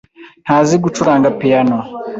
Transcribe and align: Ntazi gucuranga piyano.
Ntazi 0.43 0.75
gucuranga 0.83 1.27
piyano. 1.39 1.77